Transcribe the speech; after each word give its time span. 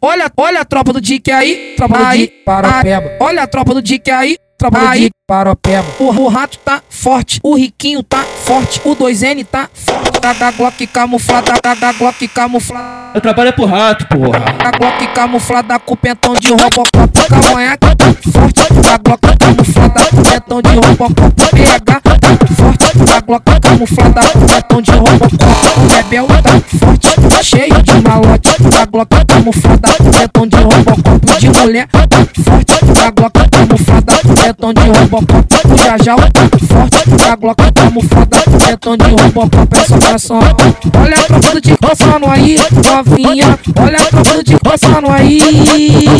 Olha, 0.00 0.30
olha 0.36 0.60
a 0.60 0.64
tropa 0.64 0.92
do 0.92 1.00
Dick 1.00 1.28
aí, 1.28 1.74
tropa 1.76 1.98
do 1.98 2.04
Aí, 2.04 2.18
Dick 2.20 2.44
Paropeba. 2.44 3.16
Olha 3.18 3.42
a 3.42 3.46
tropa 3.48 3.74
do 3.74 3.82
Dick 3.82 4.08
aí, 4.12 4.36
tropa 4.56 4.78
do. 4.78 4.92
Dick 4.92 5.10
Paropeba. 5.26 5.88
O, 5.98 6.04
o 6.04 6.28
rato 6.28 6.56
tá 6.58 6.80
forte, 6.88 7.40
o 7.42 7.56
riquinho 7.56 8.00
tá 8.04 8.22
forte, 8.44 8.80
o 8.84 8.94
2N 8.94 9.44
tá 9.44 9.68
forte. 9.74 10.20
Da, 10.20 10.32
da 10.34 10.50
Glock 10.52 10.86
camuflada, 10.86 11.52
da, 11.60 11.74
da 11.74 11.92
Glock 11.92 12.28
camuflada. 12.28 13.10
Eu 13.12 13.20
trabalho 13.20 13.52
pro 13.52 13.64
rato, 13.64 14.06
porra. 14.06 14.38
Da 14.38 14.70
Glock 14.70 15.06
camuflada 15.08 15.78
com 15.80 15.96
pentão 15.96 16.34
de 16.34 16.48
Robocop. 16.50 17.28
Cavanhaque 17.28 17.96
tá 17.96 18.30
forte, 18.32 18.72
da 18.80 18.98
Glock 18.98 19.36
camuflada 19.36 20.04
com 20.10 20.22
pentão 20.22 20.62
de 20.62 20.74
Robocop. 20.76 21.32
PH 21.50 22.00
tá 22.00 22.54
forte, 22.54 22.98
da 22.98 23.20
Glock 23.20 23.60
camuflada 23.60 24.20
com 24.28 24.46
pentão 24.46 24.80
de 24.80 24.90
Robocop. 24.92 25.34
O 25.76 25.94
Rebel 25.96 26.26
tá 26.26 26.50
forte, 26.78 27.44
cheio 27.44 27.82
de 27.82 27.87
malote. 28.28 28.62
Da 28.70 28.84
Glock 28.84 29.08
camuflada 29.26 29.88
com 29.94 30.10
pentão 30.10 30.46
de 30.46 30.56
Robocop. 30.56 31.38
De 31.38 31.48
mulher 31.48 31.88
tá 31.88 32.08
forte, 32.44 32.84
da 32.84 33.10
Glock 33.10 33.50
camuflada 33.50 34.12
com 34.22 34.34
pentão 34.34 34.74
de 34.74 34.80
Robocop. 34.80 35.44
Jajal 35.82 36.18
tá 36.18 36.48
forte, 36.68 37.10
da 37.10 37.36
Glock 37.36 37.72
camuflada 37.72 38.42
com 38.42 38.58
pentão 38.58 38.96
de 38.96 39.04
Robocop. 39.04 39.76
É 39.76 39.84
só 39.84 39.98
coração. 39.98 40.38
Olha 40.38 41.16
a 41.16 41.22
tropa 41.22 41.50
do 41.50 41.60
Dick 41.60 41.78
dançando 41.80 42.26
aí, 42.26 42.58
novinha. 42.84 43.58
Olha 43.80 43.98
a 43.98 44.04
tropa 44.04 44.32
do 44.34 44.44
Dick 44.44 44.60
dançando 44.62 45.10
aí. 45.10 46.17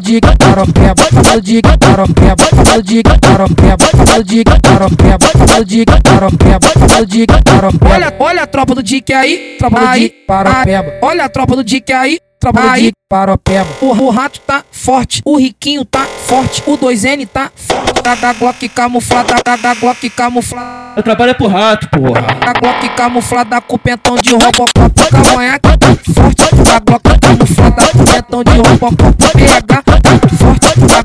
Dick, 0.00 0.26
paropeba. 0.38 0.94
Tropa 0.94 1.22
do 1.34 1.40
Dick, 1.40 1.68
paropeba. 1.78 2.36
Tropa 2.36 2.74
do 2.74 2.82
Dick, 2.82 3.10
paropeba. 3.20 3.76
Tropa 3.76 4.14
do 4.14 4.24
Dick, 4.24 6.00
paropeba. 6.10 6.58
Tropa 6.58 6.96
do 6.96 7.06
Dick, 7.06 7.32
paropeba. 7.44 7.94
Olha, 7.94 8.16
olha 8.18 8.42
a 8.42 8.46
tropa 8.46 8.74
do 8.74 8.82
Dick 8.82 9.12
aí, 9.12 9.56
tropa 9.58 9.80
do 9.80 9.86
Aí, 9.86 10.00
Dick, 10.00 10.16
paropeba. 10.26 10.94
Olha 11.02 11.24
a 11.24 11.28
tropa 11.28 11.56
do 11.56 11.64
Dick 11.64 11.92
aí. 11.92 12.18
Tropa 12.40 12.60
do 12.60 12.68
Aí. 12.68 12.82
Dick, 12.82 12.94
paropeba. 13.08 13.68
O, 13.80 13.86
o 13.86 14.10
rato 14.10 14.40
tá 14.40 14.62
forte, 14.70 15.22
o 15.24 15.36
riquinho 15.38 15.84
tá 15.84 16.04
forte, 16.26 16.62
o 16.66 16.76
2N 16.76 17.26
tá 17.26 17.50
forte. 17.54 18.02
Da, 18.02 18.14
da 18.14 18.32
Glock 18.34 18.68
camuflada, 18.68 19.36
da, 19.42 19.56
da 19.56 19.74
Glock 19.74 20.10
camuflada. 20.10 20.92
Eu 20.94 21.02
trabalho 21.02 21.34
pro 21.34 21.46
rato, 21.46 21.88
porra. 21.88 22.20
Da 22.20 22.52
Glock 22.52 22.88
camuflada 22.90 23.60
com 23.62 23.78
pentão 23.78 24.16
de 24.16 24.30
Robocop. 24.32 24.70
Cavanhaque 25.10 25.68
forte, 26.12 26.54
da 26.64 26.78
Glock 26.80 27.18
camuflada 27.18 27.82
com 27.92 28.04
pentão 28.04 28.44
de 28.44 28.50
Robocop. 28.58 29.33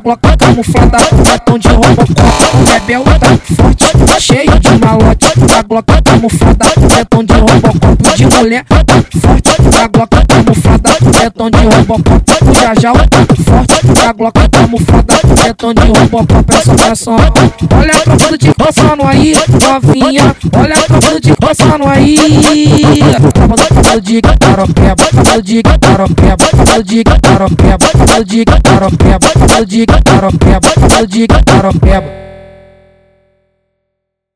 Glock 0.03 0.21
camuflada 0.37 0.97
pentão 1.23 1.59
de 1.59 1.67
Robocop. 1.67 2.11
O 2.53 2.71
Rebel 2.71 3.03
tá 3.03 3.27
forte, 3.55 4.21
cheio 4.21 4.59
de 4.59 4.77
malote. 4.77 5.39
Da 5.39 5.61
Glock 5.61 6.01
camuflada 6.03 6.65
com 6.75 6.87
pentão 6.87 7.23
de 7.23 7.33
Robocop. 7.33 8.15
De 8.15 8.25
mulher 8.25 8.63
tá 8.65 8.85
forte, 9.19 9.61
da 9.61 9.87
Glock 9.87 10.27
camuflada 10.27 10.89
com 10.99 11.11
pentão 11.11 11.49
de 11.49 11.57
Robocop. 11.57 12.31
O 12.41 12.59
Jajal 12.59 12.95
tá 12.95 13.17
forte, 13.27 13.48
da 14.09 14.13
Glock 14.13 14.49
camuflada 14.49 15.13
com 15.21 15.35
pentão 15.35 15.73
de 15.73 15.81
Robocop. 15.81 16.45
É 16.51 16.61
só 16.61 16.75
coração. 16.75 17.15
Olha 17.15 17.91
a 17.91 17.99
tropa 17.99 18.27
do 18.27 18.37
Dick 18.37 18.55
dançando 18.57 19.03
aí, 19.03 19.33
novinha. 19.61 20.35
Olha 20.55 20.75
a 20.75 20.81
tropa 20.81 21.09
do 21.11 21.19
Dick 21.19 21.37
dançando 21.39 21.87
aí. 21.87 22.17
Tropa 23.33 23.55
do 23.55 23.67
tropa 23.67 23.91
do 23.91 24.01
Dick, 24.01 24.27
paropeba. 24.39 24.95
Tropa 24.95 25.33
do 25.33 25.41
Dick, 25.43 25.79
paropeba. 25.79 26.37
Tropa 26.37 26.73
do 26.73 26.83
Dick, 26.83 27.09
paropeba. 27.21 27.77
Tropa 27.77 28.15
do 28.15 28.25
Dick, 28.25 28.61
paropeba. 28.61 29.19
Tropa 29.19 29.55
do 29.55 29.65
Dick, 29.65 30.03
paropeba. 30.03 30.59
Tropa 30.59 30.97
do 30.97 31.07
Dick, 31.07 31.43
paropeba. 31.45 32.28